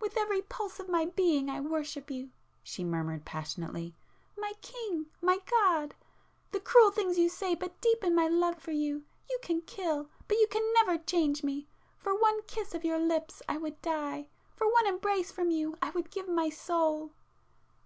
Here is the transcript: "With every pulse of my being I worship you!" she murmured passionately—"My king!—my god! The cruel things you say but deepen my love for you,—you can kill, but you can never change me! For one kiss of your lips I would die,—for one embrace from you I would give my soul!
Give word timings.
"With 0.00 0.16
every 0.16 0.40
pulse 0.40 0.80
of 0.80 0.88
my 0.88 1.04
being 1.04 1.50
I 1.50 1.60
worship 1.60 2.10
you!" 2.10 2.30
she 2.62 2.82
murmured 2.82 3.26
passionately—"My 3.26 4.54
king!—my 4.62 5.38
god! 5.50 5.94
The 6.50 6.60
cruel 6.60 6.90
things 6.90 7.18
you 7.18 7.28
say 7.28 7.54
but 7.54 7.78
deepen 7.82 8.14
my 8.14 8.26
love 8.26 8.58
for 8.58 8.70
you,—you 8.70 9.38
can 9.42 9.60
kill, 9.60 10.08
but 10.28 10.38
you 10.38 10.46
can 10.46 10.62
never 10.72 10.96
change 10.96 11.44
me! 11.44 11.68
For 11.98 12.18
one 12.18 12.42
kiss 12.44 12.72
of 12.74 12.86
your 12.86 13.00
lips 13.00 13.42
I 13.50 13.58
would 13.58 13.82
die,—for 13.82 14.72
one 14.72 14.86
embrace 14.86 15.30
from 15.30 15.50
you 15.50 15.76
I 15.82 15.90
would 15.90 16.10
give 16.10 16.26
my 16.26 16.48
soul! 16.48 17.12